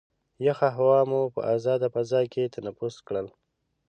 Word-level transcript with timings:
یخه 0.47 0.67
هوا 0.77 0.99
مو 1.09 1.21
په 1.33 1.41
ازاده 1.55 1.87
فضا 1.95 2.21
کې 2.33 2.51
تنفس 2.55 2.95
کړل. 3.07 3.27